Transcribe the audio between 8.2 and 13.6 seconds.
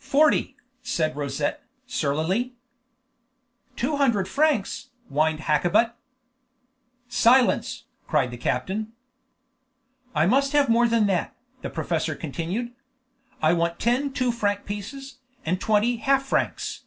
the captain. "I must have more than that," the professor continued. "I